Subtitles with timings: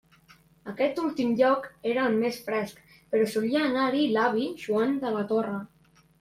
[0.69, 2.81] Aquest últim lloc era el més fresc,
[3.13, 5.63] però solia anar-hi l'avi Joan de la Torre.